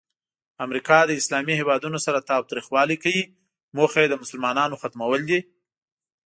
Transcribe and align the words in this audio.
امریکا 0.65 0.97
له 1.07 1.13
اسلامي 1.21 1.53
هیوادونو 1.57 1.97
سره 2.05 2.27
تاوتریخوالی 2.29 2.97
کوي، 3.03 3.21
موخه 3.77 3.99
یې 4.01 4.07
د 4.09 4.15
مسلمانانو 4.23 4.79
ختمول 4.81 5.21
دي. 5.29 5.39